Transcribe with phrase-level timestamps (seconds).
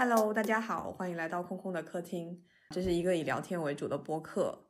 [0.00, 2.40] Hello，大家好，欢迎来到空空的客厅。
[2.70, 4.68] 这是一个以聊天为主的播客。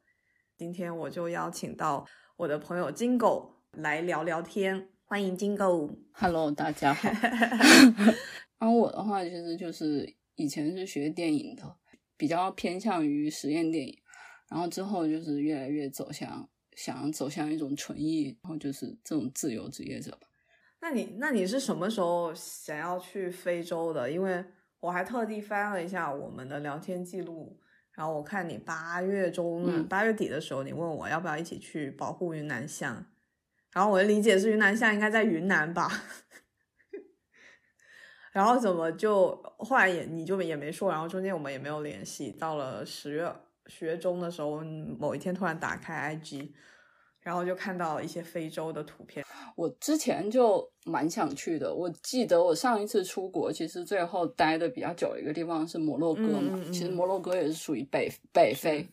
[0.56, 2.06] 今天我就邀请到
[2.38, 4.88] 我的朋友金狗来聊聊天。
[5.04, 5.90] 欢迎金狗。
[6.12, 7.10] Hello，大家好。
[8.58, 11.76] 然后我的话，其实就是以前是学电影的，
[12.16, 13.98] 比较偏向于实验电影，
[14.48, 20.20] 然后之后就是越来越走向想走向一种纯艺，然后就是这种自由职业者吧。
[20.80, 24.10] 那你那你是什么时候想要去非洲的？
[24.10, 24.42] 因为
[24.80, 27.60] 我还特地翻了一下我们的聊天记录，
[27.92, 33.06] 然后我看你八月中嗯八、月底的时候，你问我要不要一起去保护云南象，
[33.72, 35.90] 然后我的理解是云南象应该在云南吧，
[38.32, 43.34] 然后怎么就后来也你就也没说，然后中间我们也没有联系，到了十月
[43.66, 44.62] 十月中的时候，
[44.98, 46.52] 某一天突然打开 IG，
[47.28, 49.22] 然后就看到一些非洲的图片。
[49.54, 58.88] 我之前就蛮想去的，我记得我上一次出国，其实最后待的比较久的一个地方是摩洛哥嘛，嗯嗯嗯其实摩洛哥也是属于北北非。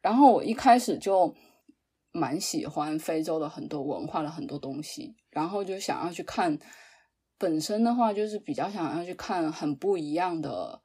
[0.00, 1.34] 然后我一开始就
[2.12, 6.56] 蛮喜欢非洲的很多文化的很多东西，然后就想要去看。
[7.36, 10.78] 本身的话，就是比较想要去看很不一样的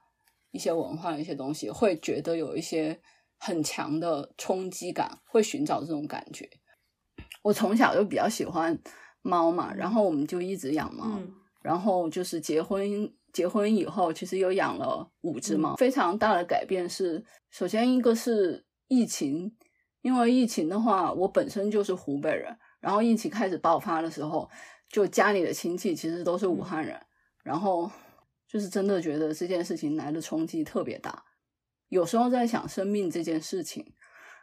[0.52, 2.98] 一些文化的一些东西，会觉得有一些
[3.38, 6.50] 很强的冲击感，会寻找这种感觉。
[7.46, 8.76] 我从小就比较喜欢
[9.22, 15.76] 猫嘛，然后我们就一直养猫，嗯然后就是结婚结婚以后，其实又养了五只猫。
[15.76, 19.56] 非常大的改变是，首先一个是疫情，
[20.02, 24.50] 因为疫情的话，我本身就是湖北人，然后疫情开始爆发的时候，
[24.90, 27.00] 就家里的亲戚其实都是武汉人，
[27.44, 27.92] 然后
[28.48, 31.24] 就是真的觉得这件事情来的冲击特别大。
[31.90, 33.94] 有时候在想生命这件事情，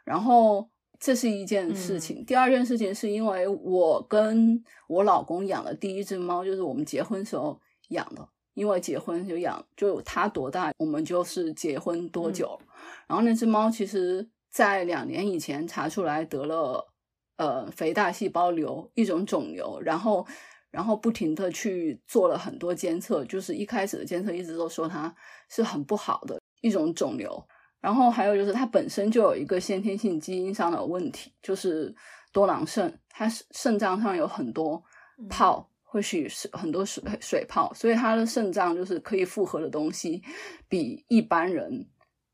[0.05, 0.69] 然后
[1.03, 2.23] 这是一件事情。
[2.23, 12.57] 第二件事情是因为我跟我老公养的第一只猫，就是我们结婚时候养的，因为结婚就养，就它多大，我们就是结婚多久。
[13.05, 16.87] 然后那只猫其实在两年以前查出来得了
[17.35, 20.25] 呃肥大细胞瘤，一种肿瘤，然后。
[20.71, 25.15] 然后不停的去做了很多监测，就是一开始的监测一直都说它
[25.47, 27.47] 是很不好的一种肿瘤，
[27.83, 31.93] 然后还有就是它本身就有一个先天性基因上的问题，就是
[32.31, 34.81] 多囊肾，它肾脏上有很多
[35.29, 40.23] 泡，或许是很多水水泡，所以它的肾脏就是可以负荷的东西
[40.69, 41.85] 比一般人、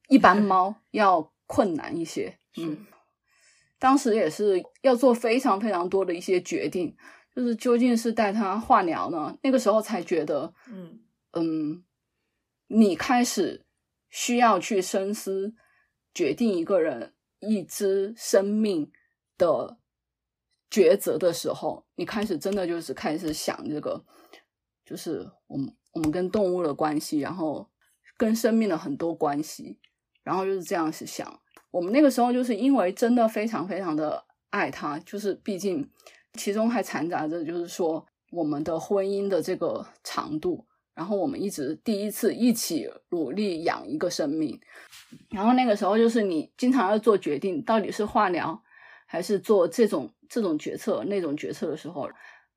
[0.08, 2.38] 一般猫 要困难一些。
[2.58, 2.86] 嗯，
[3.80, 6.96] 当时也是要做非常非常多的一些决定。
[7.36, 9.38] 就是究竟是带它化疗呢？
[9.42, 11.00] 那个时候才觉得，嗯
[11.32, 11.84] 嗯，
[12.68, 13.66] 你开始
[14.10, 15.54] 需要去深思
[16.14, 18.92] 决定一个人一只生命
[19.38, 19.78] 的
[20.70, 24.04] 抉择的时候，你开始真的就是开始想这个，
[24.86, 27.70] 就是我们我们跟动物的关系，然后
[28.18, 29.80] 跟生命的很多关系，
[30.24, 31.42] 然后就是这样子想。
[31.72, 35.90] 我们那个时候就是因为真的非常非常的爱它，就是毕竟。
[36.34, 40.68] 其中还掺杂着，就是说我们的婚姻的这个长度，
[41.00, 44.60] 然后我们一直第一次一起努力养一个生命，
[45.30, 48.62] 然后那个时候就是你经常要做决定，到底是化疗
[49.06, 52.10] 还是做这种这种决策那种决策的时候，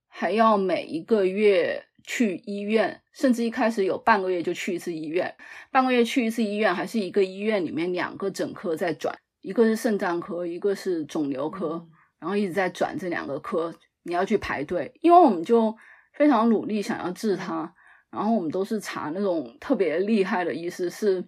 [0.08, 5.32] 还要每一个月去医院，甚至一开始有半个月就去一次医院，
[5.70, 11.74] 半个月去一次医院，还是一个医院里面两个诊科在转，一个是肾脏科，一个是肿瘤科。
[11.74, 11.88] 嗯
[12.22, 13.74] 然后一直在转这两个科，
[14.04, 15.76] 你要去排队，因为我们就
[16.12, 17.74] 非常努力想要治它，
[18.12, 21.24] 然后我们都是查那种特别厉害的医师，是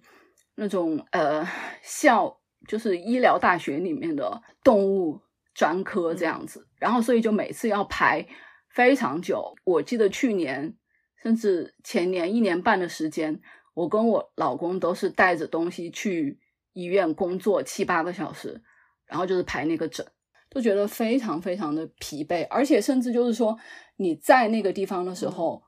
[0.54, 1.44] 那种呃
[1.82, 5.18] 校就是医疗大学里面的动物
[5.54, 8.24] 专科这样子，然后所以就每次要排
[8.68, 9.54] 非常久。
[9.64, 10.76] 我记得去年
[11.22, 13.40] 甚至前年一年半的时间，
[13.74, 16.38] 我跟我老公都是带着东西去
[16.74, 18.62] 医院工作七八个小时，
[19.06, 20.06] 然后就是排那个诊。
[20.50, 23.58] 都觉得非常非常的疲惫，而且甚至就是说
[23.96, 25.60] 你在那个地方的时候，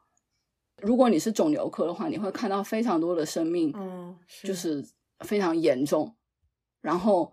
[0.82, 4.84] 如果你是肿瘤科的话，你会看到非常多的生命，嗯，就是
[5.20, 6.14] 非常严重，
[6.80, 7.32] 然后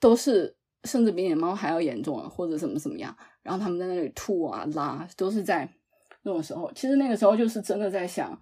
[0.00, 5.68] 都是甚至比你的猫还要严重啊，或者怎么怎么样，然后他们在那里吐啊拉，都是在
[6.22, 6.72] 那种时候。
[6.72, 8.40] 其实那个时候就是真的在想，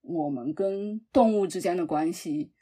[0.00, 2.52] 我们跟动物之间的关系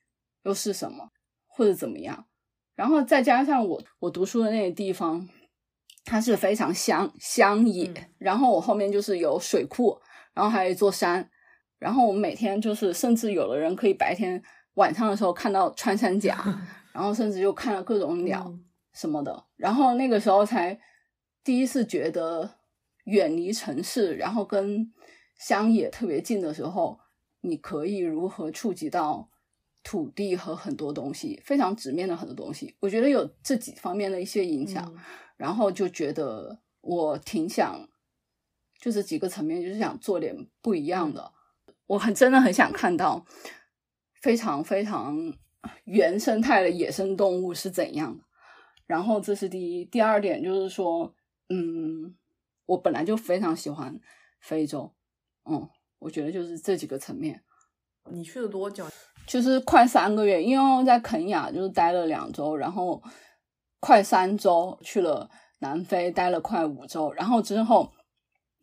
[0.43, 1.11] 又是什么，
[1.47, 2.27] 或者怎么样。
[2.75, 5.29] 然后再加上我我读书的那个地方，
[6.05, 10.01] 它是非常乡乡野，嗯然后我后面就是有水库，
[10.35, 11.29] 然后还有一座山，
[11.79, 14.43] 然后我们每天就是，甚至有的人可以白天
[14.75, 16.43] 晚上的时候看到穿山甲，
[16.93, 20.79] 然后甚至就看到各种鸟嗯什么的，然后那个时候才
[21.43, 22.59] 第一次觉得
[23.05, 24.93] 远离城市，然后跟
[25.37, 27.01] 乡野特别近的时候，
[27.41, 29.31] 你可以如何触及到
[29.83, 32.77] 土地和很多东西，非常直面的很多东西。
[32.81, 34.95] 我觉得有这几方面的一些影响，
[35.37, 37.89] 然后就觉得我挺想，
[38.83, 41.33] 就是几个层面，就是想做点不一样的。
[41.87, 43.25] 我很真的很想看到
[44.21, 45.33] 非常非常
[45.85, 48.25] 原生态的野生动物是怎样的。
[48.87, 51.15] 然后这是第一，第二点就是说，
[51.49, 52.17] 嗯，
[52.67, 54.01] 我本来就非常喜欢
[54.41, 54.93] 非洲，
[55.49, 55.71] 嗯，
[56.01, 57.41] 我觉得就是这几个层面。
[58.11, 58.85] 你去了多久？
[59.25, 63.01] 就是快三个月，因为在肯雅就是待了两周，然后
[63.79, 65.31] 快三周去了
[65.61, 67.93] 南非，待了快五周，然后之后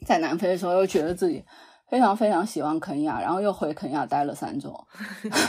[0.06, 1.44] 在南非的时候又觉得自己
[1.90, 4.88] 非常非常喜欢肯雅，然后又回肯雅待了三周。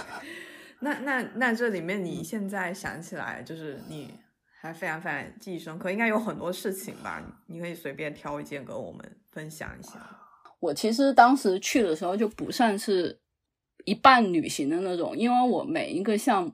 [0.81, 4.15] 那那那这里面你现在想起来，就是你。
[4.63, 7.19] 还非常非常记忆深刻，应该有很多事情吧？
[7.47, 9.93] 你可以随便挑一件跟我们分享一下。
[10.59, 13.19] 我其实当时去的时候就不算是
[13.87, 16.53] 一半旅行的那种，因为我每一个项目、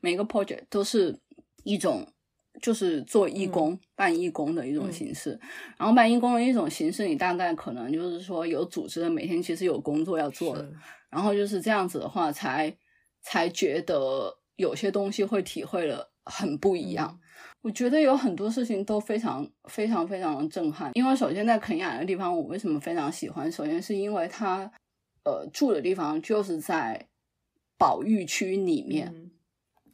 [0.00, 1.20] 每个 project 都是
[1.62, 2.10] 一种
[2.60, 5.38] 就是做义工、办义工的一种形式。
[5.78, 10.70] 然后办义工的一种形式，你大概可能就是说有组织的，每天其实有工作要做的。
[11.10, 12.74] 然后就是这样子的话，才
[13.22, 17.18] 才觉得有些东西会体会了很不一样。
[17.62, 23.50] 我觉得有很多事情都非常非常非常的震撼，因为首先在肯雅的地方，我为什么非常喜欢？
[23.50, 24.70] 首先是因为它，
[25.24, 27.08] 呃，住的地方就是在
[27.78, 29.30] 保育区里面，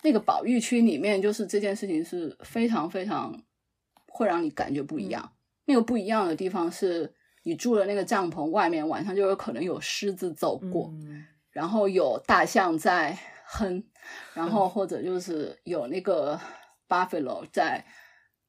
[0.02, 3.42] 那个保育区里面就是这件事情是非常非常
[4.06, 5.32] 会让你感觉不一样。
[5.64, 10.92] 那个不一样的地方是你住的那个帐篷外面晚上就有可能有狮子走过，
[11.50, 13.84] 然后有大象在哼，
[14.34, 16.40] 然后或者就是有那个。
[16.90, 17.84] buffalo 在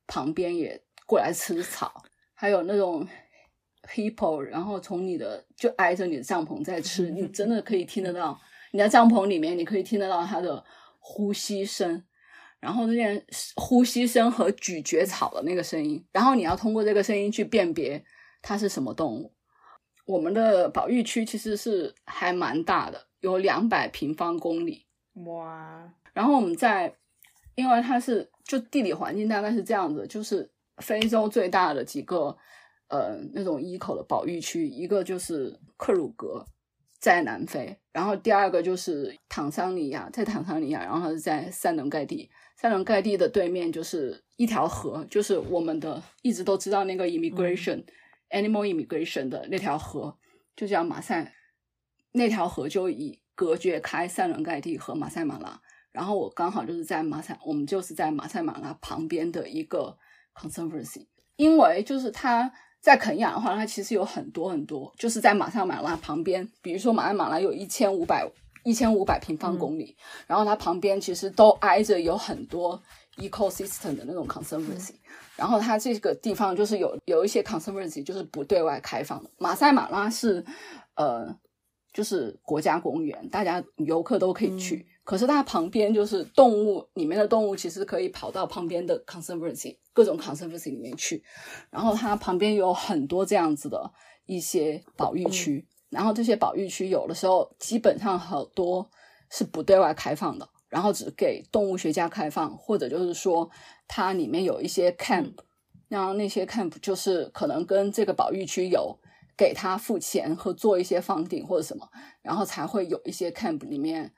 [0.07, 1.91] 旁边也过来吃草，
[2.33, 3.05] 还有那种
[3.93, 8.39] hippo，然后从你的就挨着你的帐篷在吃，你真的可以听得到。
[8.71, 10.63] 你在帐篷里面，你可以听得到它的
[10.99, 12.03] 呼吸声，
[12.59, 13.25] 然后那件
[13.55, 18.05] 呼吸声和咀嚼草的那个声音，然后你要通过这个声音去辨别
[18.41, 19.33] 它是什么动物。
[20.05, 24.85] 我们的保育区其实是还蛮大的，有两百平方公里。
[25.25, 25.91] 哇！
[26.13, 26.95] 然后我们在。
[27.55, 32.33] 因为它是就地理环境大概是这样子，就是非洲最大的几个
[32.87, 36.45] 呃那种一口的保育区，一个就是克鲁格
[36.99, 47.85] 在南非，然后第二个就是坦桑尼亚在坦桑尼亚，然后是在塞伦盖蒂，塞伦盖蒂的对面就是一条河，就是我们的一直都知道那个 immigration
[48.29, 50.17] animal immigration 的那条河，
[50.57, 51.33] 就叫马赛，
[52.11, 55.61] 那条河就以隔绝开塞伦盖蒂和马赛马拉。
[55.91, 59.97] 然后我刚好就是在马赛，我们就是在马赛马拉旁边的一个
[60.35, 61.07] conservancy，
[61.37, 68.25] 因为就是它在肯亚的话，它其实有很多很多，就是在马萨马拉旁边，比如说马赛马拉有一千五百
[68.63, 69.95] 一千五百平方公里，
[70.27, 72.81] 然后它旁边其实都挨着有很多
[73.17, 74.93] ecosystem 的那种 conservancy，
[75.35, 80.45] 然后它这个地方就是有有一些 conservancy 就是不对外开放的，马赛马拉是
[80.95, 81.27] 呃
[81.91, 84.85] 就是国家公园，大家游客都可以去。
[85.09, 91.23] 可是它旁边就是动物里面的动物，其实可以跑到旁边的 conservancy 各种 conservancy 里面去。
[91.71, 93.91] 然后它旁边有很多这样子的
[94.27, 98.87] 一些保育区，然后这些保育区有的时候基本上好多
[99.31, 103.49] 是不对外开放的，然后只给动物学家开放，或者就是说
[103.87, 105.33] 它里面有一些 camp，
[105.87, 108.95] 然后那些 camp 就是可能跟这个保育区有
[109.35, 111.89] 给他付钱和做一些房顶或者什么，
[112.21, 114.13] 然后才会有一些 camp 里面。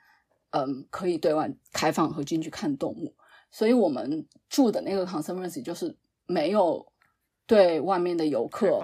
[0.52, 3.14] 嗯，可以对外开放和进去看动物，
[3.52, 6.86] 所以我们住的那个 conservancy 就是没有
[7.46, 8.82] 对外面的游客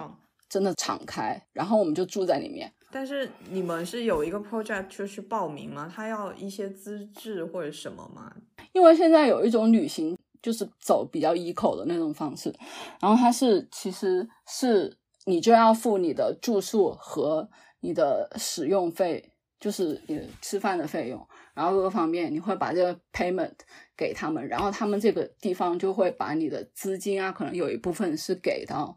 [0.50, 2.74] 真的敞开，然后我们就住在里面。
[2.90, 5.92] 但是你们是有一个 project 就去报名吗？
[5.94, 8.34] 他要一些资质或者什么吗？
[8.72, 12.54] 因为现在有一种旅行就是走比较 eco 的那种方式，
[13.02, 17.50] 然后它是其实是你就要付你的住宿和
[17.82, 21.28] 你的使用费，就是你吃饭的费用。
[21.58, 23.56] 然后各个方面，你会把这个 payment
[23.98, 28.96] 给他们，然后他们这个地方就会把你的资金啊，可能有一部分是给到，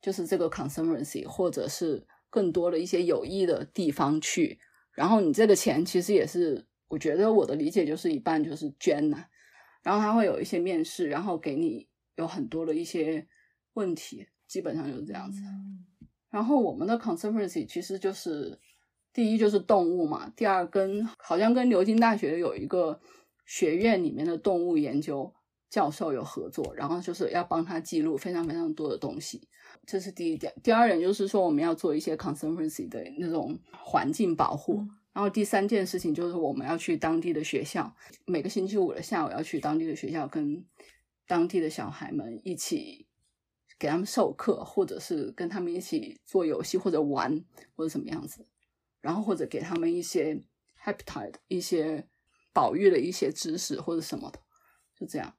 [0.00, 4.56] 就是这个 conservancy 或者是更多的一些有益的地方去。
[4.92, 9.24] 然后你这个钱其实也是，我觉得我的理解就是一半就是捐呐。
[9.82, 13.26] 然后他会有一些面试，然后给你有很多的一些
[13.72, 15.42] 问题，基本上就是这样子。
[16.30, 18.56] 然后我们的 conservancy 其实就是。
[19.16, 23.00] 第一就是动物嘛，第二跟好像跟牛津大学有一个
[23.46, 25.32] 学院里面的动物研究
[25.70, 29.48] 教授有合作，然后就是要帮他记录非常非常多的东西，
[29.86, 30.52] 这是第一点。
[30.62, 37.96] 第二点就是说我们要做一些 conservancy 的那种环境保护，然后第三件事情就是我们要去当地的学校，
[38.26, 40.62] 每个星期五的下午要去当地的学校，跟
[41.26, 43.06] 当地的小孩们一起
[43.78, 47.42] 给他们授课，或者是跟他们一起做游戏或者玩
[47.74, 48.44] 或者什么样子，
[49.06, 50.36] 然后或者给他们一些
[50.82, 52.08] habitat 一些
[52.52, 54.40] 保育的一些知识或者什么的，
[54.98, 55.32] 就这样。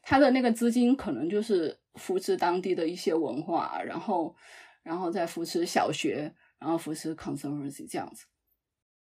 [0.00, 4.36] 他的那个资金可能就是扶持当地的一些文化，然后，
[4.84, 8.24] 然后再扶持小学，然后扶持 conservancy 这样子。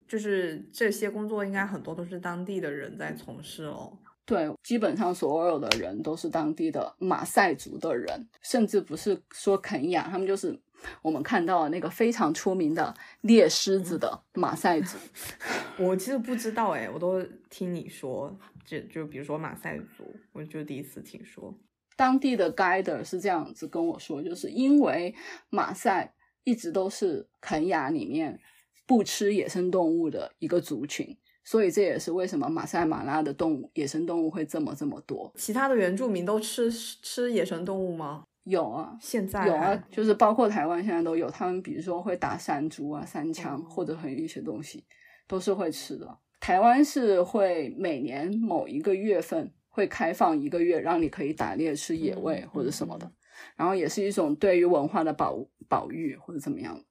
[0.09, 3.99] 就是这些工作应该很多都是当地的人在从事哦。
[4.25, 10.57] 对，基本上所有的人都是当地的马赛族的人，甚至不是说肯亚，他们就是
[11.03, 14.97] 我们看到那个非常出名的猎狮子的马赛族。
[15.79, 18.37] 我其实不知道哎，我都听你说。
[18.65, 21.53] 就就比如说马赛族，我就第一次听说。
[21.97, 25.13] 当地的 guide 是这样子跟我说，就是因为
[25.49, 28.39] 马赛一直都是肯雅里面
[28.87, 35.33] 不吃野生动物的一个族群，所以这也是为什么马赛马拉的动物野生动物会这么这么多。
[35.37, 38.25] 其他的原住民都吃吃野生动物吗？
[38.50, 44.85] 有啊，现在有啊，就是包括台湾现在都有，他们比如说会打山猪啊、山枪或者很一些东西，
[45.26, 46.19] 都是会吃的。
[46.40, 53.11] 台湾是会每年某一个月份会开放一个月，让你可以打猎吃野味或者什么的，
[53.57, 55.38] 然后也是一种对于文化的保
[55.69, 56.83] 保育或者怎么样。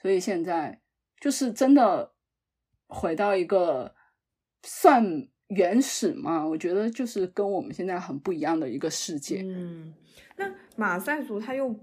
[0.00, 0.80] 所以现在
[1.20, 2.12] 就是真的
[2.86, 3.94] 回到一个
[4.62, 9.42] 算原始嘛，我觉得就是跟我们现在很不一样的一个世界。
[9.44, 9.92] 嗯，
[10.36, 11.74] 那马赛族他又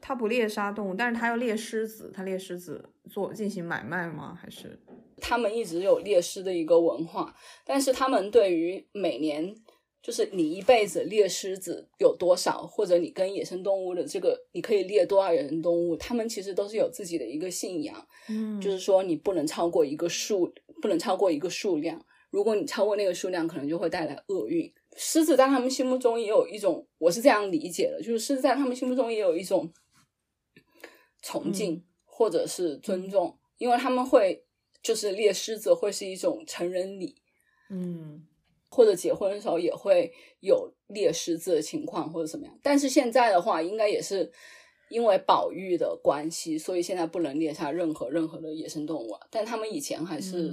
[0.00, 4.38] 他不猎杀动物，但是他要猎狮子，他猎狮子做进行买卖吗？
[4.40, 4.78] 还是？
[5.20, 7.32] 他们一直有猎狮的一个文化，
[7.64, 9.54] 但是他们对于每年
[10.02, 24.68] 就是你一辈子猎狮子有多少，或者你跟野生动物的这个你可以猎多少野生动物，他们其实都是有自己的一个信仰，嗯，就是说你不能超过一个数，不能超过一个数量，如果你超过那个数量，可能就会带来厄运。
[24.96, 29.72] 狮子在他们心目中也有一种，我是这样理解的，就是狮子在他们心目中也有一种
[31.22, 34.44] 崇敬或者是尊重，因为他们会。
[34.82, 37.14] 就是猎狮子会是一种成人礼，
[37.70, 38.26] 嗯，
[38.68, 42.58] 或者结婚的时候也会有猎狮子的情况或者怎么样。
[42.64, 44.32] 但是现在的话，应该也是
[44.88, 49.16] 因为保育的关系，所以现在不能猎杀任何任何的野生动物。
[49.30, 50.52] 但他们以前还是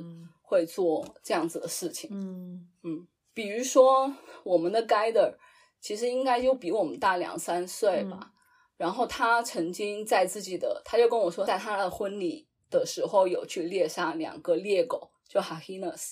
[0.49, 3.07] 会做这样子的事情，嗯嗯。
[3.33, 4.13] 比如说
[4.43, 5.35] 我们的 Guider
[5.79, 8.31] 其实应该就比我们大两三岁吧，
[8.77, 12.47] 然后他曾经在自己的，他就跟我说，在他的婚礼。
[12.71, 16.11] 的时候有去猎杀两个猎狗，就 Hyenas。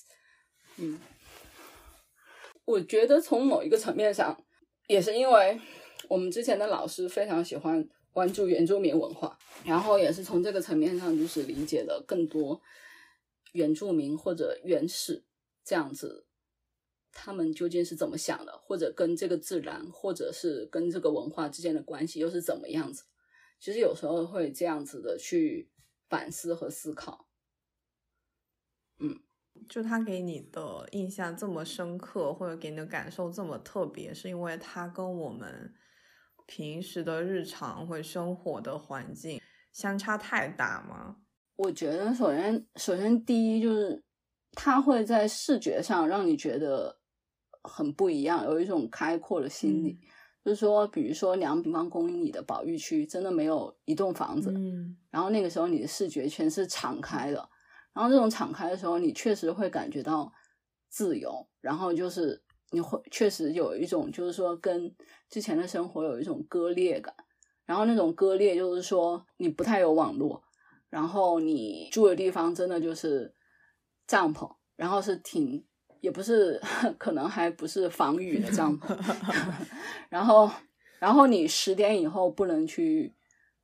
[0.77, 0.99] 嗯，
[2.65, 4.35] 我觉得从某一个层面上，
[4.87, 5.61] 也是因为
[6.07, 12.59] 我们之前的老师非常喜欢关注原住民文化，然后也是从这个层面上，就是理解了更多
[13.53, 15.25] 原住民或者原始
[15.63, 16.27] 这样子，
[17.11, 23.03] 他们究竟是怎么想的，或者跟这个自然，或者是跟这个文化之间的关系又是怎么样子。
[23.59, 25.71] 其实有时候会这样子的去。
[26.09, 27.27] 反思和思考，
[28.97, 29.19] 嗯，
[29.67, 35.75] 就他给你的印象这么深刻，或者给你的感受这么特别，是因为他跟我们
[36.45, 39.41] 平时的日常或生活的环境
[39.73, 41.17] 相差太大吗？
[41.57, 44.01] 我觉得，首先，首先第一就是
[44.53, 46.97] 它会在视觉上让你觉得
[47.63, 49.99] 很不一样，有一种开阔的心理。
[50.45, 54.49] 就是说，比如说两平方公里的保育区，真的没有一栋房子。
[54.55, 57.49] 嗯，然后那个时候你的视觉全是敞开的，
[57.93, 60.31] 然后这种敞开的时候，你确实会感觉到
[60.87, 61.45] 自由。
[61.59, 64.95] 然后就是你会确实有一种，就是说跟
[65.29, 67.13] 之前的生活有一种割裂感。
[67.65, 70.41] 然后那种割裂就是说你不太有网络，
[70.89, 73.33] 然后你住的地方真的就是
[74.05, 75.65] 帐篷，然后是挺。
[75.99, 76.61] 也不是，
[76.99, 78.95] 可能还不是防雨的帐篷。
[80.09, 80.49] 然后，
[80.99, 83.15] 然后你十点以后不能去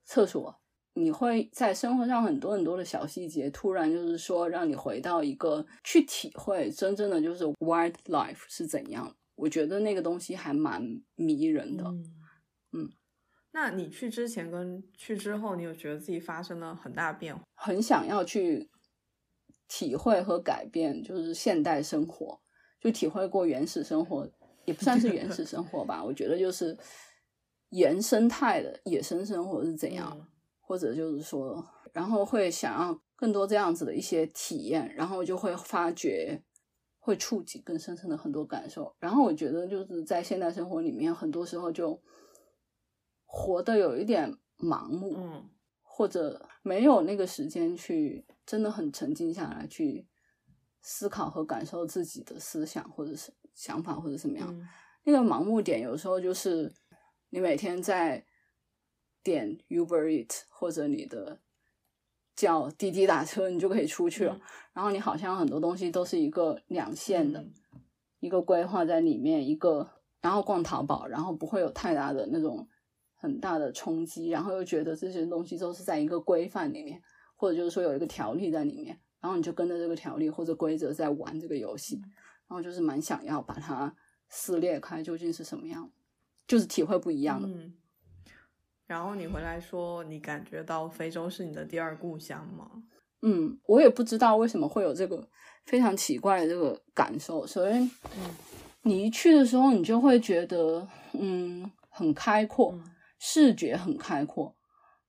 [0.04, 0.54] 厕所，
[0.96, 9.16] 你会在生活上很多很多的小细节，突然就是说让你回到一个去体会真正的就是 wildlife 是怎样。
[9.36, 10.82] 我觉得那个东西还蛮
[11.16, 11.84] 迷人的。
[11.86, 12.04] 嗯，
[13.54, 17.42] 那你去之前跟去之后，你有觉得自己发生了很大变化？
[17.56, 18.70] 很想要去。
[19.66, 22.40] 体会和改变就是现代生活，
[22.80, 24.30] 就体会过原始生活，
[24.66, 26.04] 也不算是原始生活吧。
[26.04, 26.78] 我觉得就是
[27.70, 30.28] 原生态的野生生活是怎样，
[30.62, 36.44] 或者就是说，然后会想要更多这样子的一些体验，然后就会发觉
[37.00, 38.96] 会触及更深层的很多感受。
[39.00, 42.00] 然后我觉得就是在现代生活里面，很多时候就
[43.36, 45.50] 活得有一点盲目，嗯，
[45.82, 48.24] 或者没有那个时间去。
[48.46, 50.06] 真的很沉静下来去
[50.82, 54.46] 思考和感受自己的思想或者是想法或者怎么样。
[54.52, 54.68] 嗯
[55.06, 56.70] 那个盲目点有时候就是
[57.30, 58.26] 你每天在
[59.24, 61.40] 点 Uber Eat 或者你的
[62.36, 64.34] 叫滴滴打车，你就可以出去了。
[64.36, 64.42] 嗯
[64.74, 67.54] 然后你好像很多东西都是一个两线的，嗯
[68.20, 72.68] 一个规划在里面，一个然后逛淘宝，然后不会有太大的那种
[73.24, 77.02] 很大的冲击，然后又觉得这些东西都是在一个规范里面，
[77.38, 82.02] 或者就是说有一个条例在里面，然后你就跟着这个条例或者规则在玩这个游戏，
[82.50, 83.96] 然后就是蛮想要把它
[84.28, 85.90] 撕裂开，究竟是什么样，
[86.46, 87.48] 就是体会不一样的。
[87.48, 87.74] 嗯。
[88.86, 92.70] 然后你回来说，你感觉到非洲是你的第二故乡吗？
[93.22, 95.26] 嗯，我也不知道为什么会有这个
[95.64, 97.48] 非常奇怪的这个感受。
[97.48, 97.82] 首先，
[98.18, 98.36] 嗯
[98.82, 102.84] 你一去的时候，你就会觉得，嗯，很开阔，嗯
[103.26, 104.54] 视觉很开阔，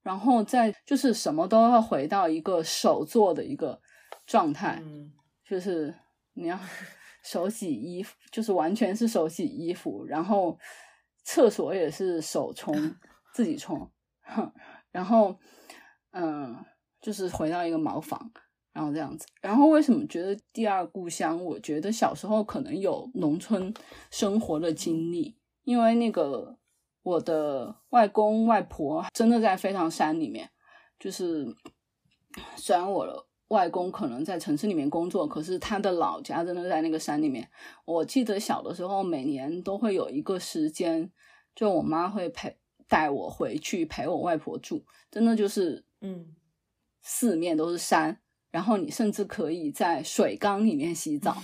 [0.01, 3.81] 然后再就是什么都要回到一个手做的一个
[4.25, 5.13] 状态，嗯
[5.45, 5.93] 就是
[6.35, 6.57] 你要
[7.25, 10.57] 手洗衣服，就是完全是手洗衣服，然后
[11.25, 12.73] 厕所也是手冲，
[13.33, 13.91] 自己冲，
[14.93, 15.37] 然后
[16.13, 16.65] 嗯，
[17.01, 18.31] 就是回到一个茅房，
[18.73, 19.27] 然后这样子。
[19.41, 21.45] 然后为什么觉得第二故乡？
[21.45, 23.75] 我觉得小时候可能有农村
[24.13, 26.57] 生活的经历，因为那个
[27.05, 30.51] 我的外公外婆真的在非常山里面，
[30.99, 31.47] 就是
[32.57, 37.49] 虽然我的外公可能在城市里面工作，可是他的老家真的在那个山里面。
[37.85, 41.13] 我记得小的时候，每年都会有一个时间，
[41.55, 42.57] 就我妈会陪
[42.89, 46.35] 带我回去陪我外婆住，真的就是嗯
[47.03, 48.19] 四面都是山，
[48.51, 51.37] 然后你甚至可以在水缸里面洗澡，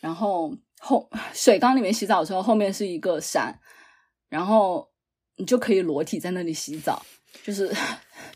[0.00, 3.58] 然后后 水缸里面洗澡的时候，后面是一个山，
[4.28, 4.90] 然后
[5.38, 7.04] 你就可以裸体在那里洗澡，
[7.42, 7.72] 就是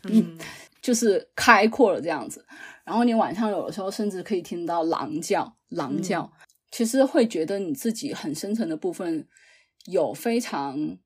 [0.03, 0.37] 嗯
[0.81, 2.43] 就是开阔了这样子。
[2.83, 6.31] 然后你晚上有的时候甚至可以听到狼叫，狼叫，
[6.71, 9.27] 其实会觉得你自己很深层的部分
[9.85, 10.97] 有非常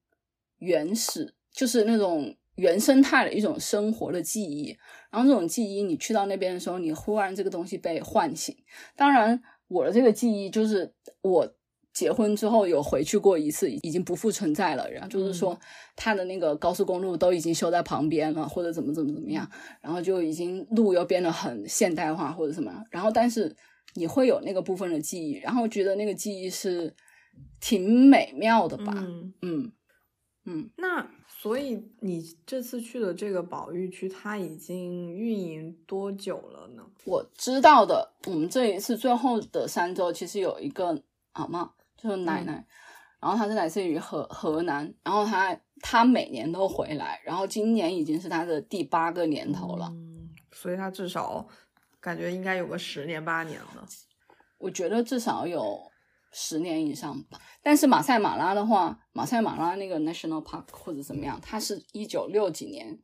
[0.57, 4.75] 原始，就是那种原生态的一种生活的记忆。
[5.11, 8.55] 然后这种记忆，你去到那边的时候，你忽然这个东西被唤醒。
[8.95, 11.53] 当然，我的这个记忆就是我
[11.97, 14.87] 结婚之后有回去过一次，已经不复存在了。
[14.91, 15.59] 然后就是说，
[15.95, 19.49] 他的那个高速公路都已经修在旁边了，或者怎么怎么怎么样，
[19.81, 22.83] 然后就已经路又变得很现代化或者什么。
[22.91, 23.55] 然后，但是
[23.95, 26.93] 你会有那个部分的记忆，然后觉得那个记忆是
[27.59, 28.93] 挺美妙的吧？
[28.97, 29.71] 嗯，嗯
[30.45, 36.83] 嗯，那所以你这次去的这个保育区，它已经运营多久了呢？
[37.05, 42.65] 我知道的，我们这一次最后的三周，其实有一个阿嬷，就是奶奶，
[43.19, 49.87] 然后她是来自于河河南，然后她她每年都回来，然后今年已经是她的第八个年头了。
[49.91, 51.47] 嗯，所以她至少
[51.99, 53.87] 感觉应该有个十年八年了。
[54.59, 55.91] 我觉得至少有
[56.31, 57.39] 十年以上吧。
[57.61, 62.99] 但是马赛马拉的话，马赛马拉那个 National Park 或者怎么样，它是一九六几年、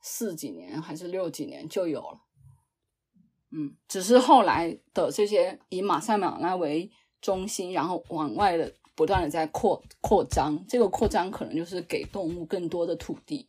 [0.00, 2.20] 四几年还是六几年就有了。
[3.50, 6.90] 嗯，只是后来的这些以马赛马拉为
[7.24, 13.48] 中心，然后往外的不断的在扩扩张，这个扩张可能就是给动物更多的土地。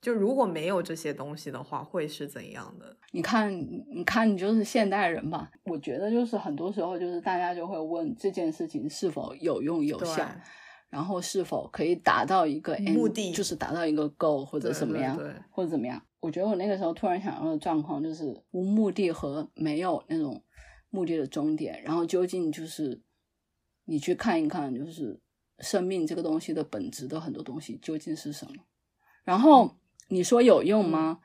[0.00, 2.96] 就如果没有这些东西的话，会是怎样的？
[3.12, 3.56] 你看，
[3.94, 5.48] 你看，你就是现代人吧？
[5.62, 10.28] 我觉得就是很多时候就是大家就会问这件事情是否有用有效，
[10.90, 16.02] 然后是否可以达到一个目的就是达到一个 goal 或者对怎么样，对对或者怎么样。
[16.18, 20.42] 我觉得我那个时候突然想到的状况就是无目的和没有那种
[20.90, 23.00] 目的的终点，然后究竟就是
[23.92, 25.20] 你去看一看，就是
[25.58, 28.54] 生命这个东西的本质的很多东西究竟是什么。
[29.22, 29.76] 然后
[30.08, 31.20] 你说有用吗？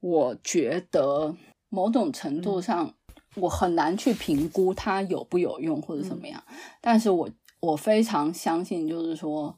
[0.00, 1.36] 我觉得
[1.68, 2.96] 某种程度上，
[3.36, 6.42] 我很难去评估它有不有用或者怎么样。
[6.80, 9.56] 但是我我非常相信，就是说，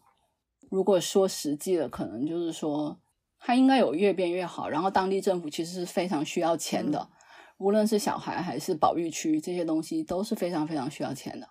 [0.69, 3.01] 如果说实际的，可能就是说，
[3.39, 4.69] 它应该有越变越好。
[4.69, 7.09] 然后当地政府其实是非常需要钱的，
[7.57, 11.49] 无论是小孩还是保育区这些东西都是非常非常需要钱的。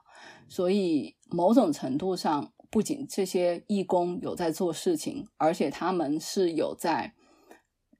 [0.51, 7.13] 所以某种程度上，不仅这些义工有在做事情，而且他们是有在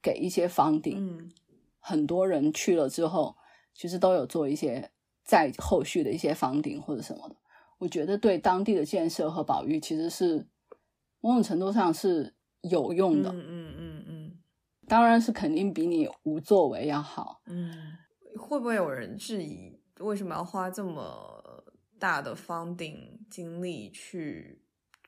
[0.01, 0.97] 给一些房顶。
[0.97, 1.31] 嗯
[1.83, 3.35] 很多人去了之后，
[3.73, 4.91] 其实都有做一些
[5.23, 7.35] 在后续的一些房顶或者什么的。
[7.79, 10.45] 我觉得对当地的建设和保育其实是
[11.21, 14.39] 某种程度上是有用的，嗯嗯嗯嗯
[14.87, 17.41] 当然是肯定比你无作为要好。
[17.47, 17.73] 嗯，
[18.37, 21.40] 会不会有人质疑为什么要花这么
[22.01, 22.97] 大的 funding
[23.29, 24.59] 精力去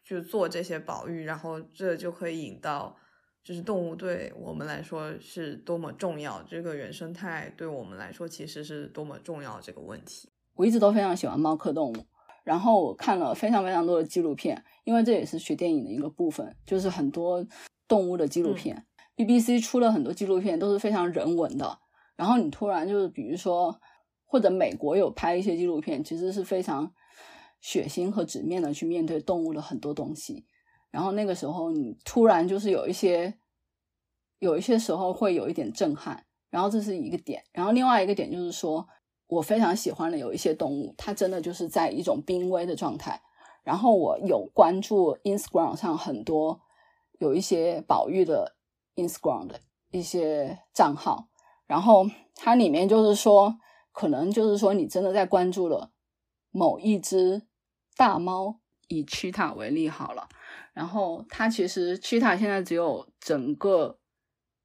[0.03, 2.95] 去做这些保育，然后这就可以引到
[3.43, 10.29] 就是动物对我们来说是多么重要，这个原生态对我们来说其实是多么重要这个问题。
[10.53, 11.95] 我一直都非常喜欢猫科动物，
[12.43, 17.43] 然后我看了非常非常多的纪录片，因为这也是学电影的一个部分，就是很多
[17.87, 18.85] 动物的纪录片。
[19.15, 21.79] BBC 出了很多纪录片，都是非常人文的。
[22.15, 23.79] 然后你突然就是，比如说，
[24.33, 26.91] 或者美国有拍一些纪录片，其实是非常
[27.61, 30.47] 血腥和直面的去面对动物的很多东西。
[30.89, 33.35] 然后那个时候，你突然就是有一些，
[34.39, 36.25] 有一些时候会有一点震撼。
[36.49, 37.43] 然后这是一个点。
[37.51, 38.87] 然后另外一个点就是说，
[39.27, 43.21] 我非常喜欢的有一些动物，它真的就是在一种濒危的状态。
[43.63, 46.59] 然后我有关注 Instagram 上很多
[47.19, 48.57] 有一些保育的。
[48.95, 51.27] Instagram 的一些账号，
[51.65, 53.57] 然后它里面就是说，
[53.93, 55.93] 可能就是说你真的在关注了
[56.51, 57.43] 某一只
[57.95, 60.27] 大猫，以 cheetah 为例好了，
[60.73, 63.99] 然后它其实 cheetah 现在只有整个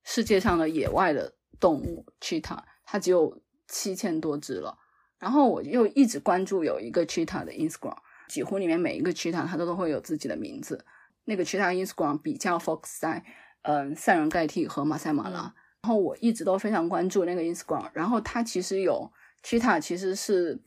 [0.02, 4.76] 世界上的野外的动物 cheetah，它只有七千多只了，
[5.20, 10.84] 然后我又一直关注有一个 cheetah 的 Instagram，几乎里面每一个 cheetah 它都都会有自己的名字，
[11.26, 13.24] 那个 cheeta Instagram 比较 focus 在。
[13.62, 19.10] 嗯，塞伦盖蒂和马赛马拉，然后我一直都非常关注那个 Instagram，然后它其实有
[19.44, 20.60] cheetah，其实是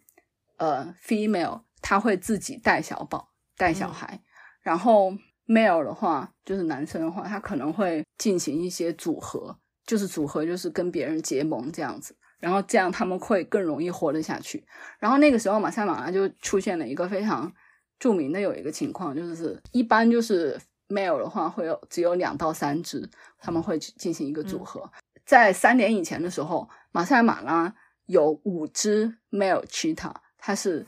[0.57, 4.21] 呃 female，它会自己带小宝带小孩，
[4.61, 5.11] 然后
[5.45, 14.65] male 的话就是男生的话，他可能会进行一些组合，就是组合就是跟别人结盟这样子，然后这样他们会更容易活得下去。
[14.97, 17.51] 然后那个时候马赛马拉就出现了一个非常
[17.99, 20.57] 著名的有一个情况，就是一般就是。
[20.91, 24.91] Male 的话会有只有两到三只，他们会进行一个组合。
[25.25, 27.73] 在三年以前的时候，马赛马拉
[28.07, 30.85] 有五只 male cheetah，它是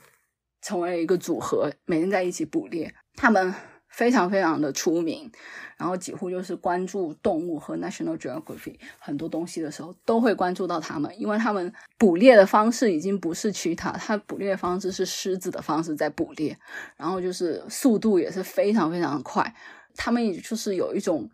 [0.62, 2.94] 成为了一个组合，每天在一起捕猎。
[3.16, 3.54] 他们
[3.88, 5.32] 非常非常的出名，
[5.78, 16.58] 然后几乎就是关注动物和 National Geography 很多东西的时候都会关注到他们，因为他们捕猎的方式已经不是 cheetah，它捕猎方式是狮子的方式在捕猎，
[16.98, 19.56] 然后就是速度也是非常非常的快。
[19.96, 21.30] 他们也就是有一种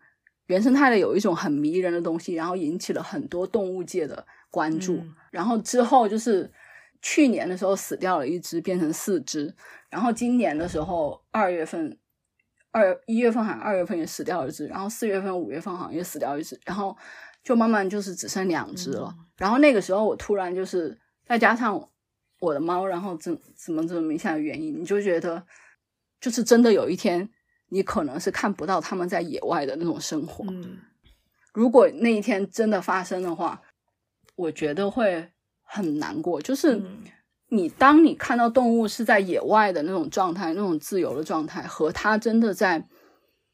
[0.46, 5.02] 原生态的，有一种很迷人的东西，然后引起了很多动物界的关注。
[5.30, 6.52] 然后之后就是
[7.00, 9.54] 去年的时候死掉了一只，变成四只。
[9.88, 11.96] 然后今年的时候二月份，
[12.72, 16.96] 二一月份好像二月份也死掉一只，然后四月份、五月份好像也死掉一只，然后
[17.42, 19.14] 就慢慢就是只剩两只了。
[19.36, 21.88] 然后那个时候我突然就是再加上
[22.40, 25.46] 我的猫，然后怎怎么怎么一下的原因，你就觉得
[26.20, 27.30] 就是真的有一天。
[27.72, 30.44] 你可能是看不到他们在野外的那种生活。
[30.48, 30.78] 嗯，
[31.54, 33.62] 如果那一天真的发生的话，
[34.34, 35.30] 我觉得会
[35.62, 36.42] 很难过。
[36.42, 36.82] 就是
[37.48, 42.88] 你当你看到动物是在野外的那种状态，那种自由的状态，和它真的在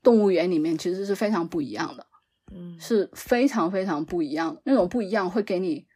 [0.03, 2.07] 动物园里面，其实是非常不一样的。
[2.53, 4.61] 嗯，是非常非常不一样。
[4.65, 5.87] 那种不一样会给你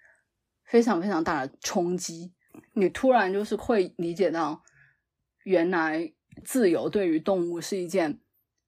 [0.65, 2.35] 非常非常大的冲击。
[2.75, 4.63] 你突然就是会理解到，
[5.45, 6.13] 原来。
[6.45, 8.21] 自由对于动物是一件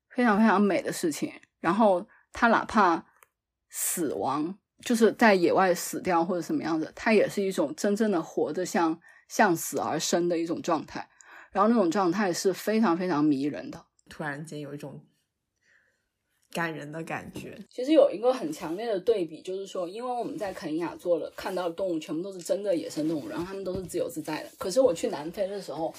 [0.09, 1.33] 非常非常美的事情。
[1.61, 3.05] 然后，它哪怕
[3.71, 11.09] 死亡，就是在野外死掉或者什么样子，它也是一种真正的活着，像向死而生的一种状态。
[11.53, 13.85] 然后，那种状态是非常非常迷人的。
[14.09, 15.01] 突然间有一种
[16.53, 17.59] 感人的感觉。
[17.69, 24.51] 其实有一个很强烈的对比，就是说，因为我们在肯尼亚做了，看到的动物全部都是真的野生动物，然后它们都是自由自在的。
[24.59, 25.93] 可是我去南非的时候。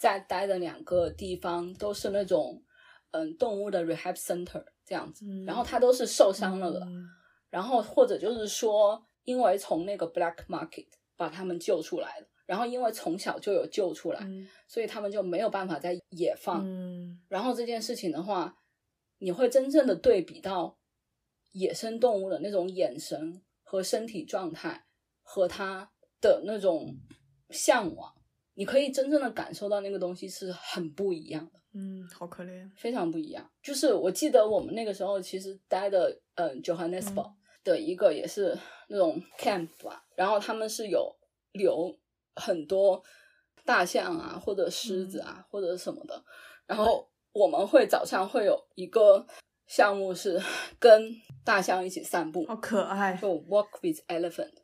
[0.00, 2.62] 在待的两个地方都是那种，
[3.10, 6.88] 嗯，动物的 rehab center 这样子，然后它都是受伤了的，
[7.50, 10.86] 然后或者就是说，因为从那个 black market
[11.18, 14.26] 把它们救出来了，然后因为从小就有救出来，
[14.66, 16.66] 所以他们就没有办法在野放，
[17.28, 18.56] 然后这件事情的话，
[19.20, 20.76] 你会真正的对比到
[21.52, 24.86] 野生动物的那种眼神和身体状态
[25.22, 26.96] 和它的那种
[27.50, 28.12] 向往。
[28.54, 33.50] 你可以真正的感受到那个东西是很不一样的，嗯，好可怜，非常不一样。
[33.62, 37.32] 就是我记得我们那个时候其实待的，嗯，Johannesburg
[37.64, 41.16] 的一个也是那种 camp 吧，然后他们是有
[41.52, 41.98] 留
[42.36, 43.02] 很多
[43.64, 46.22] 大象啊，或者狮子啊，或者什么的。
[46.66, 49.26] 然后我们会早上会有一个
[49.66, 50.40] 项目是
[50.78, 51.14] 跟
[51.44, 54.54] 大象一起散步，好可爱，就 walk with elephant。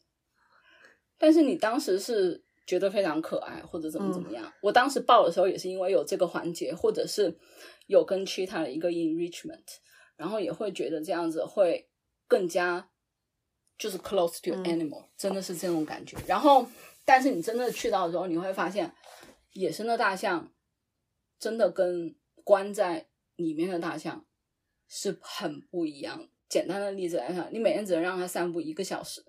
[1.18, 2.44] 但是你当时是。
[2.66, 4.52] 觉得非常可爱，或者怎么怎么样。
[4.60, 7.32] 我当时报的时候也是因为有这个环节，或者是
[7.86, 9.62] 有跟 cheetah 的一个 enrichment，
[10.16, 11.88] 然后也会觉得这样子会
[12.26, 12.90] 更加
[13.78, 16.16] 就是 close to animal，真的是这种感觉。
[16.26, 16.66] 然后，
[17.04, 18.92] 但是你真的去到的时候，你会发现
[19.52, 20.52] 野生的大象
[21.38, 24.24] 真的跟关在里面的大象
[24.86, 26.28] 是很不一样。
[26.48, 29.20] 简单的例子来看，你每天只能让它散步一个小时，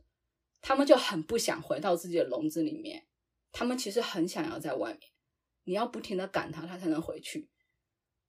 [0.61, 3.07] 它们就很不想回到自己的笼子里面，
[3.51, 5.01] 它们其实很想要在外面，
[5.63, 7.49] 你要不停的赶它，它才能回去。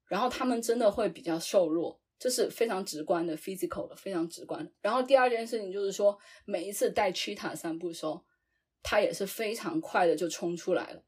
[0.07, 4.67] 然后它们真的会比较瘦弱，这是非常直观的 physical 的，非常直观。
[4.81, 8.25] 然后第二件事情就是说，每一次带 cheetah 散步的时候，
[8.81, 11.03] 它也是非常快的就冲出来了。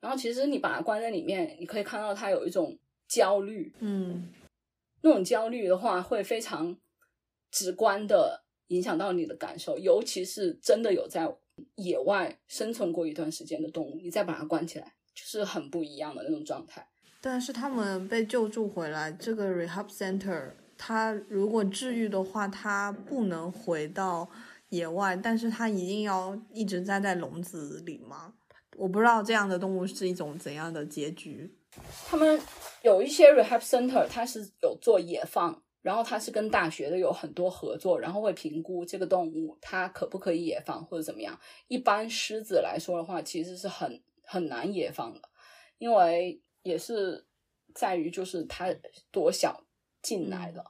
[0.00, 4.28] 然后其实你把它关在里面，你可以看到它有一种焦虑，嗯
[5.02, 6.76] 那种焦虑的话会非常
[7.50, 11.32] 直观的影响到你的感受，尤其是真的有在
[11.76, 16.86] 野外生存过一段时间的动物，你再把它关起来，就是很不一样的那种状态。
[17.20, 24.28] 但是他们被救助回来，这个 rehab center，它如果治愈的话，它不能回到
[24.68, 28.34] 野外，但是它一定要一直待在笼子里吗？
[28.76, 31.55] 我不知道这样的动物是一种怎样的结局。
[32.06, 32.40] 他们
[32.82, 41.38] 有一些 rehab center，它是有做野放，然后它是跟大学的有很多合作，然后会评估这个动物它可不可以野放或者怎么样。
[41.68, 45.20] 一般狮子来说的话，其实是很很难野放的，
[45.78, 47.26] 因为也是
[47.74, 48.74] 在于就是它
[49.10, 49.64] 多小
[50.02, 50.64] 进来的，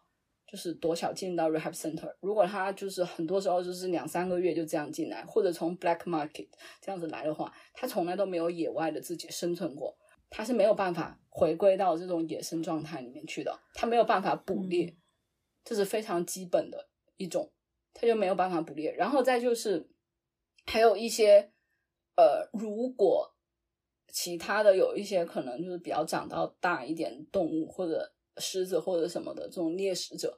[0.46, 2.14] 就是多小进到 rehab center。
[2.20, 6.48] 如果它就是很多时候就是两三个月就这样进来，或者从 black market
[6.80, 9.96] 这样子来的话，它从来都没有野外的自己生存过。
[10.28, 14.96] 它是没有办法回归到这种野生状态里面去的，它没有办法捕猎，
[15.64, 17.52] 这是非常基本的一种，
[17.94, 18.92] 它就没有办法捕猎。
[18.92, 19.88] 然后再就是
[20.66, 21.52] 还有一些
[22.16, 23.34] 呃，如果
[24.08, 30.36] 其他的有一些可能就是比较长到大一点动物或者狮子或者什么的这种猎食者，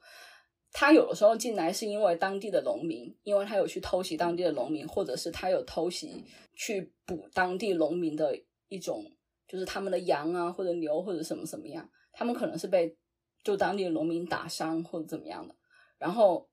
[0.73, 6.25] 他有的时候进来是因为当地的农民，因为他有去偷袭当地的农民，或者是他有偷袭
[6.55, 9.05] 去捕当地农民的一种。
[9.49, 12.97] 就是他们的羊啊，或者牛，或者什么什么样，他们可能是被
[13.43, 15.55] 就当地农民打伤或者怎么样的。
[15.99, 16.49] 然后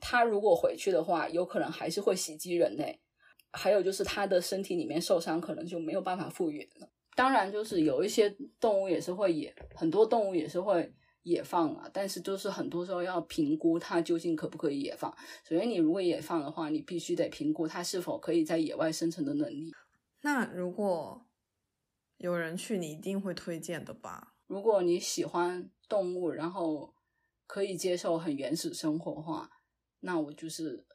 [0.00, 3.00] 他如果回去的话，有可能还是会袭击人类。
[3.52, 6.88] 还有就是他的身体里面受伤，可能就没有办法复原了。
[7.16, 11.90] 当然，就是有一些动物也是会野，很多动物也是会野放啊。
[11.92, 15.12] 但是就是很多时候要评估它究竟可不可以野放。
[15.42, 19.72] 首先，你如果野放的话，你必须得评估它是否可以在野外生存的能力。
[20.22, 21.26] 那如果
[22.20, 24.34] 有人去，你一定会推荐的吧？
[24.46, 26.94] 如果你喜欢动物，然后
[27.46, 29.50] 可以接受很原始生活的话，
[30.00, 30.86] 那我就是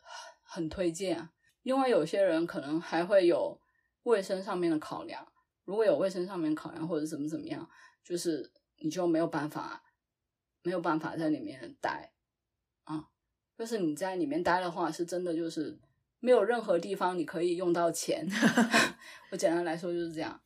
[0.44, 1.32] 很推荐啊。
[1.64, 3.60] 另外，有些人可能还会有
[4.04, 5.28] 卫生上面的考量。
[5.64, 7.68] 如果有卫生上面考量或者怎么怎么样，
[8.04, 9.84] 就是你就没有办法，
[10.62, 12.14] 没有办法在里面待
[12.84, 13.08] 啊。
[13.58, 15.80] 就是你在里面待的话，是真的就是
[16.20, 18.28] 没有任何地方你可以用到钱。
[19.32, 20.40] 我简单来说就是这样。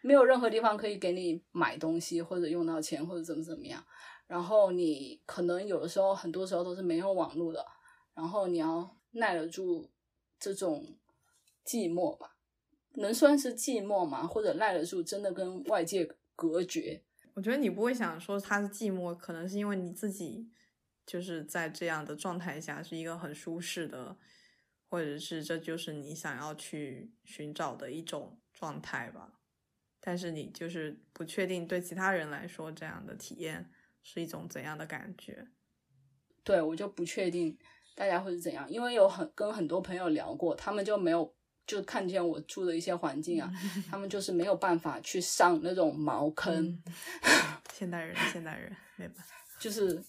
[0.00, 3.84] 没有任何地方可以给你买东西或者用到钱或者怎么怎么样，
[4.26, 7.66] 然后你可能有的时候很多时候都是没有网络的，
[8.14, 9.90] 然后你要耐得住
[10.38, 10.96] 这种
[11.64, 12.36] 寂寞吧，
[12.94, 14.26] 能算是寂寞吗？
[14.26, 17.02] 或者耐得住真的跟外界隔绝？
[17.34, 20.50] 我觉得你不会想说它是寂寞，可能是因为你自己
[21.06, 24.16] 就是在这样的状态下是一个很舒适的，
[24.88, 29.37] 或者是这就是你想要去寻找的一种状态吧。
[30.00, 33.68] 但是你就是不确定对其他人来说这样的体验
[34.02, 35.46] 是一种怎样的感觉？
[36.44, 37.58] 对我就不确定
[37.94, 41.34] 大家会是怎样，因为有很跟很多朋友聊过，他们就没有
[41.66, 43.52] 就看见我住的一些环境啊，
[43.90, 46.82] 他们就是没有办法去上那种茅坑。
[47.74, 50.02] 现代人，现代人没办法， 就是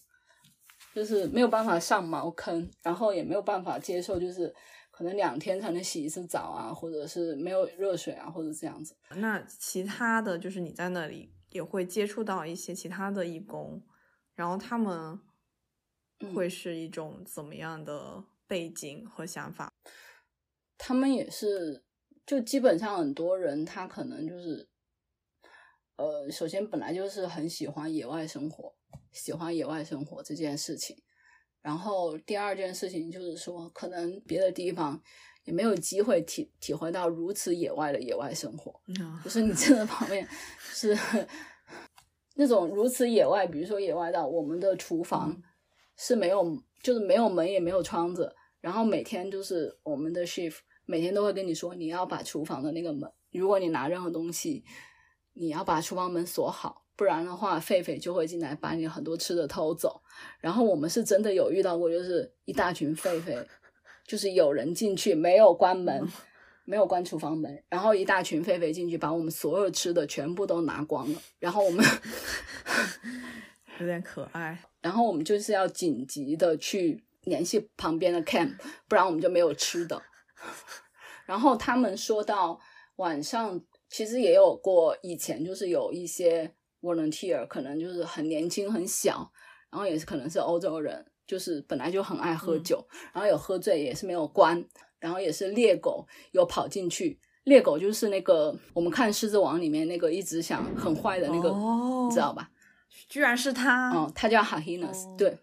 [0.93, 4.53] 就是没有办法上茅坑，然后也没有办法接受就是。
[4.99, 8.93] 可能两天才能洗一次澡啊，或者是没有热水啊，或者这样子。
[9.15, 13.81] 那其他的就是你在那里也会接触到一些其他的义工，
[14.35, 15.17] 然后他们
[16.35, 19.71] 会是一种怎么样的背景和想法？
[20.77, 21.85] 他们也是，
[22.25, 24.67] 就基本上很多人他可能就是，
[25.95, 28.75] 呃，首先本来就是很喜欢野外生活，
[29.13, 31.01] 喜欢野外生活这件事情。
[31.61, 35.01] 然后第二件事情就是说，可能别的地方
[35.43, 38.79] 也没有机会体体会到如此野外的野外生活。
[39.23, 40.27] 就是你真的旁边
[40.59, 40.97] 是
[42.35, 45.41] 那种如此野外，比如说野外到我们的厨房
[45.97, 54.63] 是没有，就是没有门也没有窗子，然后每天就是我们的 shift 每天都会跟你说，你要把厨房的那个门，如果你拿任何东西，
[55.33, 56.85] 你要把厨房门锁好。
[56.99, 60.01] 不然的话，狒狒就会进来把你很多吃的偷走。
[60.41, 63.41] 然后我们是真的有遇到过，就是一大群狒狒，
[64.05, 66.05] 就是有人进去没有关门，
[66.65, 71.21] 没有关厨房门，然后一大群狒狒进去把我们所有吃的全部都拿光了。
[71.39, 71.85] 然后我们
[73.79, 74.61] 有点可爱。
[74.81, 78.57] 然后我们就是要紧急的去联系旁边的 camp，
[78.89, 80.01] 不然我们就没有吃的。
[81.25, 82.59] 然后他们说到
[82.97, 89.31] 晚上，其实也有过以前就是有一些 volunteer，可能就是很年轻很小，
[89.69, 94.63] 然后也是可能是欧洲人，就是本来就很爱喝酒，然后有喝醉也是没有关，
[94.99, 97.19] 然后也是猎狗有跑进去。
[97.45, 102.51] 猎狗就是那个我们看《狮子王》里面那个一直想很坏的那个，你知道吧？
[103.07, 105.39] 居然是他，嗯，他叫 Hahinas，对，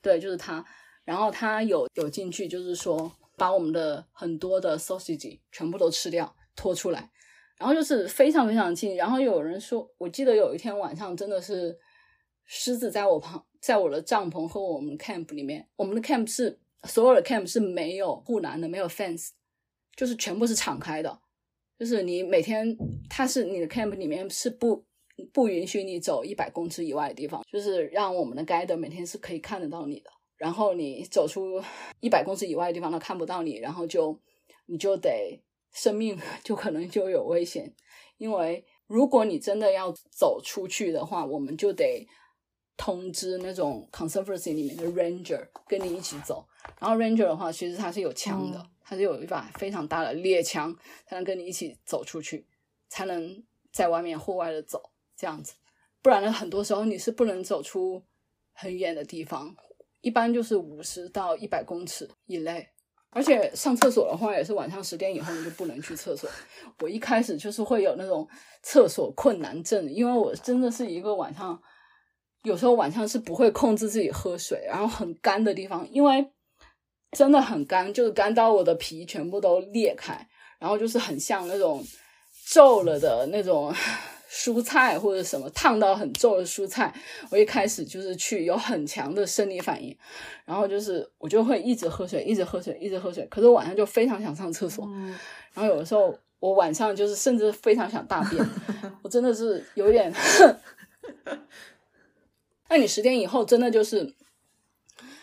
[0.00, 0.64] 对，就是他。
[1.04, 7.10] 然后他有有进去，就是说把我们的很多的 sausage 全部都吃掉，拖出来。
[7.60, 8.96] 然后就是非常非常近。
[8.96, 11.78] 然后有人说，我记得有一天晚上真的是
[12.46, 19.28] 狮子在我旁，在我的帐篷和我们 camp 里面，我们的 camp 是所有的 camp 是没有护栏的，没有 fence，
[19.94, 21.20] 就是全部是敞开的。
[21.78, 22.76] 就是你每天，
[23.08, 24.84] 它是你的 camp 里面是不
[25.32, 30.10] 不允许你走一百公尺以外的地方，就是让我们的 guide 每天是可以看得到你的。
[30.36, 31.62] 然后你走出
[32.00, 34.18] 一百公尺以外的地方，他看不到你，然后就
[34.64, 35.38] 你就得
[35.72, 37.74] 生命就可能就有危险。
[38.18, 42.06] 因为如果你真的要走出去的话，我们就得
[42.76, 46.46] 通知那种 conservancy 里面的 ranger 跟你一起走。
[46.78, 48.66] 然后 ranger 的话，其实他是有枪的。
[48.82, 52.44] 他是有一把非常大的猎枪，才能跟你一起走出去，
[52.88, 55.54] 才能在外面户外的走这样子。
[56.02, 58.02] 不然呢，很多时候你是不能走出
[58.52, 59.54] 很远的地方，
[60.00, 62.70] 一般就是五十到一百公尺以内。
[63.10, 66.28] 而且上厕所的话，也是晚上十点以后你就不能去厕所。
[66.80, 68.28] 我一开始就是会有那种
[68.62, 71.60] 厕所困难症，因为我真的是一个晚上，
[72.42, 76.30] 有时候晚上是不会控制自己喝水，然后很干的地方，因为。
[77.18, 80.28] 真的很干，就是干到我的皮全部都裂开，
[80.60, 81.84] 然后就是很像那种
[82.46, 83.74] 皱了的那种
[84.30, 86.94] 蔬菜或者什么烫到很皱的蔬菜。
[87.30, 89.96] 我一开始就是去有很强的生理反应，
[90.44, 93.26] 然后就是我就会一直喝水，一直喝水，一直喝水。
[93.30, 94.88] 可是晚上就非常想上厕所，
[95.52, 98.48] 然后有的时候我晚上就是甚至非常想大便，
[99.02, 100.12] 我真的是有点。
[102.70, 104.14] 那你十点以后真的就是。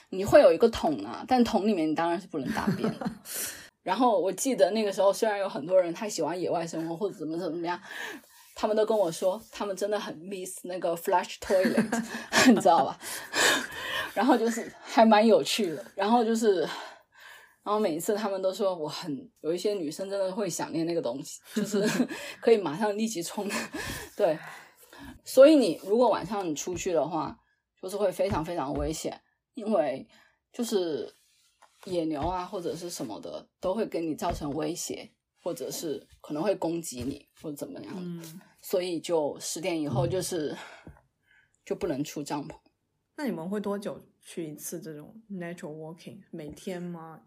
[0.09, 3.11] 你会有一个桶啊，但桶里面你当然是不能大便了。
[3.83, 7.77] 然后我记得那个时候，虽然有很多人他喜欢野外生活或者怎么怎么样，
[8.59, 12.03] 他们都跟我说，他们真的很 miss 那个 flush toilet，
[12.49, 12.99] 你知道吧？
[14.15, 15.85] 然后就是还蛮有趣的。
[15.93, 21.87] 然后就是，然后每一次他们都说我很有一些女生真的会想念那个东西，就是
[22.41, 23.47] 可以马上立即冲。
[24.15, 24.39] 对，
[25.23, 27.37] 所以你如果晚上你出去的话，
[27.79, 29.21] 就是会非常非常危险。
[29.53, 30.07] 因为
[30.51, 31.15] 就是
[31.85, 35.11] 野牛啊，或者是什么的，都会给你造成威胁，
[35.47, 37.93] 或者是可能会攻击你，或者怎么样。
[37.95, 40.53] 嗯，所以就十点以后就是
[41.63, 42.53] 就不能出帐篷。
[43.15, 46.19] 那你们会多久去一次这种 natural walking？
[46.31, 47.21] 每天吗？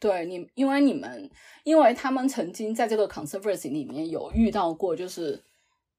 [0.00, 1.30] 对你，因为你们，
[1.62, 5.44] 因为他们曾经在这个 conservancy 里面有遇到过，就是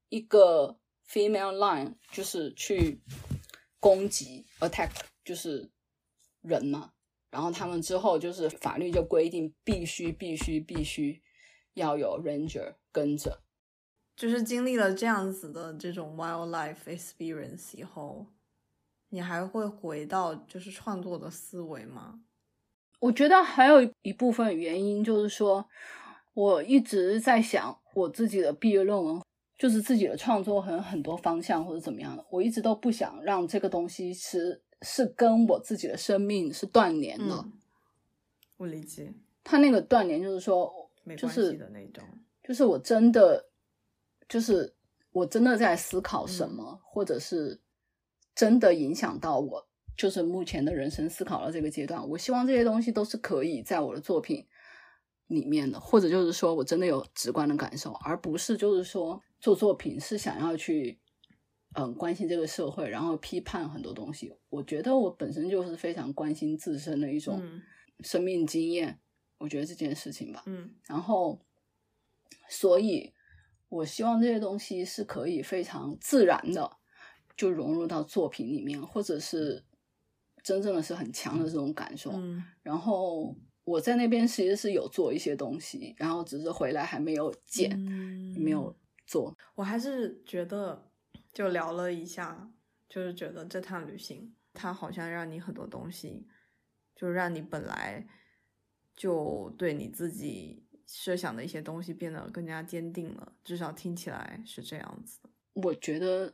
[0.09, 3.01] 一个 female lion，就是去
[3.79, 4.89] 攻击 attack。
[5.23, 5.71] 就是
[6.41, 6.91] 人嘛，
[7.31, 11.22] 然后他们之后就是法律就规定必须必须必须
[11.73, 13.41] 要有 ranger 跟着，
[14.15, 18.25] 就是经历了这样子的这种 wildlife experience 以后，
[19.09, 22.21] 你还会回到就是创作的思维吗？
[22.99, 25.65] 我觉得还有一部分原因就是说，
[26.33, 29.21] 我一直在想我自己的毕业论文，
[29.57, 34.61] 就是自己的创作很很多方向或者怎么样的，我一直都不想让这个东西是。
[34.85, 37.45] 是跟我自己的生命是断联的，
[38.57, 39.13] 我理解。
[39.41, 40.82] 他那个断联就是说，
[41.17, 42.03] 就是的那种，
[42.43, 43.49] 就是我真的，
[44.27, 44.75] 就是
[45.11, 47.61] 我真的在思考什么，或者是
[48.35, 52.07] 真的影响到我，就是目前的人生思考到这个阶段。
[52.09, 54.45] 我希望这些东西都是可以在我的作品
[55.27, 60.99] 里面的，或者就是说我真的有直观的感受，而不是就是说做作品是想要去。
[61.75, 64.31] 嗯，关心这个社会，然后批判很多东西。
[64.49, 67.41] 我觉得我本身就是非常关心自身的一种
[68.01, 68.99] 生命经验。
[69.43, 71.37] 我觉得这件事情吧，嗯，然后，
[72.47, 73.13] 所以
[73.67, 76.77] 我希望这些东西是可以非常自然的
[77.35, 79.63] 就融入到作品里面，或者是
[80.41, 82.11] 真正的是很强的这种感受。
[82.13, 83.35] 嗯，然后
[83.65, 87.77] 我在那边其实是有做一些东西，然后只是回来还没有剪，
[88.37, 88.73] 没有
[89.05, 89.37] 做。
[89.55, 90.89] 我还是觉得。
[91.33, 92.47] 就聊了一下，
[92.87, 96.27] 就是觉得这趟旅行，它好像让你很多东西，
[96.95, 98.05] 就让你本来
[98.95, 103.33] 就对你自己设想的一些东西变得更加坚定了。
[103.43, 105.19] 至少听起来是这样子。
[105.53, 106.33] 我觉得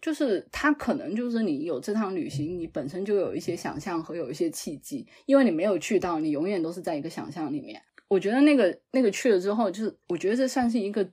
[0.00, 7.82] 就是它可能就是你有这趟旅行，你本身就有一些想象和有一些契机，因为你没有去到，你永远都是在一个想象里面。
[8.08, 11.08] 我觉得那个那个去了之后，就是我觉得这算是一个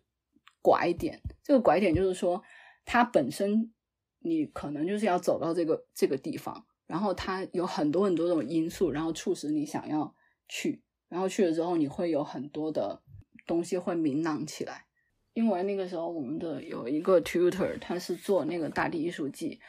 [0.62, 1.22] 拐点。
[1.44, 2.42] 这个拐点就是说，
[2.86, 3.72] 它本身
[4.20, 10.16] 你可能就是要走到这个这个地方，然后它有很多很多种因素，然后促使你想要
[10.48, 13.02] 去，然后去了之后，你会有很多的
[13.46, 14.86] 东西会明朗起来。
[15.34, 19.60] 因为那个时候我们的有一个 tutor，他是做那个大地艺术季，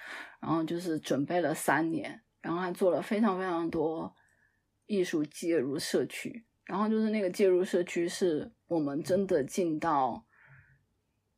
[0.41, 4.15] 然后就是准备了三年，然后还做了非常非常多
[4.87, 10.25] 艺术介入社区，然后就是那个介入社区是我们真的进到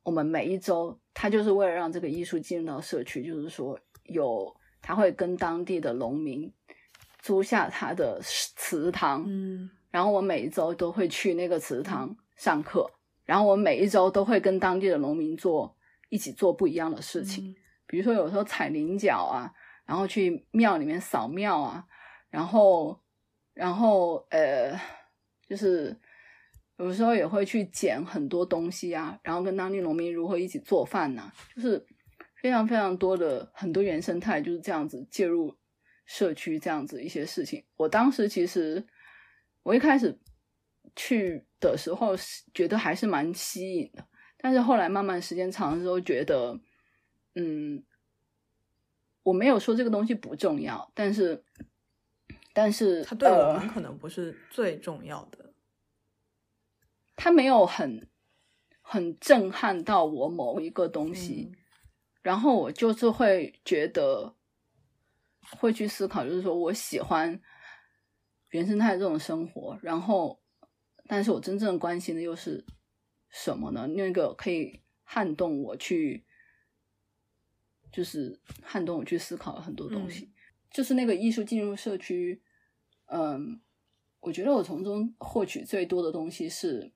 [0.05, 6.53] 我们每一周，他就是为了让这个艺术进入到社区，就是说有他会跟当地的农民
[7.21, 12.91] 租下他的祠堂，嗯，然后我每一周都会去那个祠堂上课。
[13.25, 15.77] 然后我每一周都会跟当地的农民做
[16.09, 17.55] 一起做不一样的事情，
[17.87, 19.53] 比如说有时候踩菱角啊，
[19.87, 21.85] 然后去庙里面扫庙啊，
[22.29, 23.01] 然后
[23.55, 24.77] 然后呃，
[25.49, 25.97] 就是
[26.79, 31.87] 有时候也会去捡很多东西啊，然后跟当地农民如何一起做饭呐，就是
[32.43, 35.55] 非常非常多的很多原生态就是这样子介入
[36.11, 37.63] 社区这样子一些事情。
[37.77, 38.85] 我当时其实
[39.63, 40.19] 我一开始。
[40.97, 42.15] 去的时候
[42.53, 44.05] 觉得还是蛮吸引的，
[44.37, 46.59] 但是后来慢慢时间长了之后，觉得，
[47.37, 47.85] 嗯，
[49.23, 51.45] 我没有说这个东西不重要，但是，
[52.53, 55.53] 但是它对我们可能不是最重要的，
[57.15, 58.09] 它没有很
[58.83, 61.53] 很震撼到我某一个东西，
[62.21, 64.35] 然后我就是会觉得
[65.59, 67.41] 会去思考，就是说我喜欢
[68.51, 70.39] 原生态这种生活，然后。
[71.07, 72.65] 但是我真正关心的又是
[73.29, 73.89] 什么呢？
[73.89, 76.25] 那个可以撼动我去，
[77.91, 80.31] 就是撼动我去思考很多东西。
[80.71, 82.41] 就是那个艺术进入社区，
[83.07, 83.61] 嗯，
[84.21, 86.93] 我觉得我从中获取最多的东西是，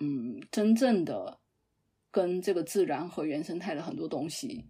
[0.00, 1.38] 嗯，真正的
[2.10, 4.68] 跟这个自然和原生态的很多东西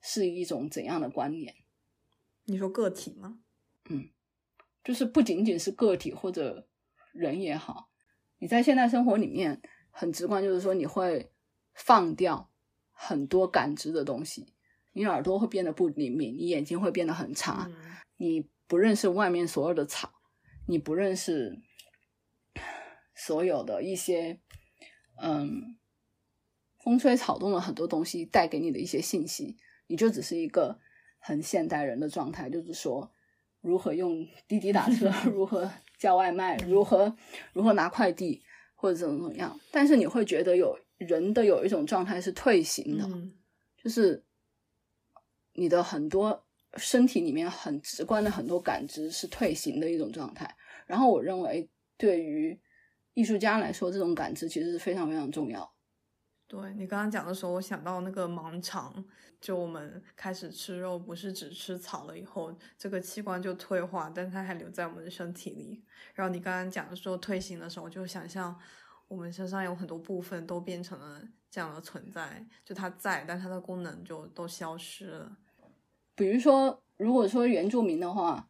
[0.00, 1.54] 是一种怎样的关联？
[2.50, 3.38] 你说个体吗？
[3.88, 4.10] 嗯，
[4.82, 6.66] 就是不仅仅是个体或者。
[7.12, 7.90] 人也好，
[8.38, 11.32] 你在现代生活里面很直观，就是说你会
[11.74, 12.52] 放掉
[12.92, 14.54] 很多感知的东西，
[14.92, 17.68] 你耳朵会变得不灵敏，你眼睛会变得很差，
[18.16, 20.20] 你不认识外面所有的草，
[20.68, 21.60] 你不认识
[23.12, 24.40] 所有的一些
[25.20, 25.76] 嗯
[26.78, 29.56] 风吹草动的很多东西带给你的一些信息，
[29.88, 30.78] 你就只是一个
[31.20, 33.08] 很现代人的状态，就是说
[33.60, 35.70] 如何用滴滴打车， 如何。
[36.00, 37.14] 叫外卖如何
[37.52, 38.42] 如何拿快递
[38.74, 43.06] 或者怎么怎么样，但是你会觉得有人的有一种状态是退行的，
[43.76, 44.24] 就是
[45.52, 46.42] 你的很多
[46.78, 50.56] 身体里面很直观的很多感知是退行的一种状态。
[50.86, 51.68] 然后我认为
[51.98, 52.58] 对于
[53.12, 55.70] 艺术家来说，这种感知其实是非常非常重要。
[56.48, 59.04] 对你刚刚讲的时候，我想到那个盲肠。
[59.40, 65.82] 就我们开始吃肉，不是只吃草了以后，这个器官就退化，但它还留在我们的身体里。
[66.14, 68.54] 然后你刚刚讲说退行的时候，就想象
[69.08, 75.38] 我们身上有很多部分都变成了这样的存在，就它在，但它的功能就都消失了。
[76.14, 78.46] 比如说，如果说原住民的话，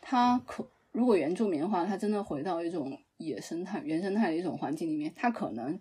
[0.00, 5.80] 他可如果原住民的话，他真的回到一种野生态、原生态的一种环境里面，他可能。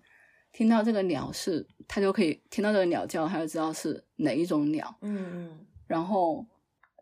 [0.53, 4.95] 听到这个鸟是，他就可以听到这个鸟叫，他就知道是哪一种鸟。
[5.01, 5.65] 嗯嗯。
[5.87, 6.47] 然后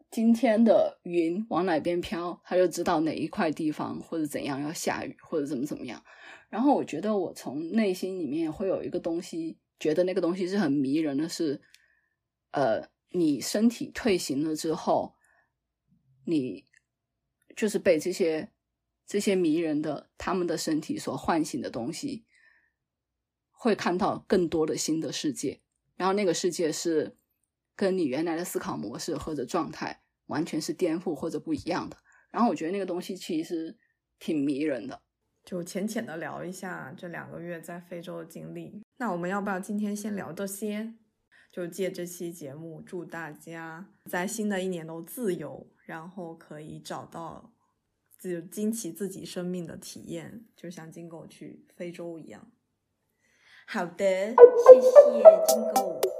[0.09, 6.01] 今天的云往哪边飘，他就知道哪一块地方或者怎样要下雨或者怎么怎么样。
[6.49, 11.61] 然后我觉得我从内心里面会有一个东西，觉得那个东西是很迷人的，是
[12.51, 15.15] 呃，你身体退行了之后，
[16.25, 16.65] 你
[17.55, 18.49] 就是被这些
[19.05, 22.25] 这些迷人的他们的身体所唤醒的东西。
[23.63, 25.61] 会看到更多的新的世界，
[25.95, 27.15] 然后那个世界是
[27.75, 31.95] 跟你原来的思考模式或者状态完全是颠覆或者不一样的。
[32.31, 33.77] 然后我觉得那个东西其实
[34.17, 35.03] 挺迷人的。
[35.45, 38.81] 就浅浅的聊一下这两个月在非洲的经历。
[38.97, 40.95] 那我们要不要今天先聊这些？
[41.51, 47.53] 就借这期节目，祝大家在新的一年都自由，然后可以找到
[48.17, 52.51] 自惊奇自己生命的体验，就像金狗去非洲一样。
[53.65, 56.10] 好的，谢谢金狗。